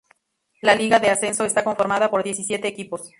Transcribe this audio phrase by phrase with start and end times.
[0.63, 3.09] La Liga de Ascenso está conformada por diecisiete equipos.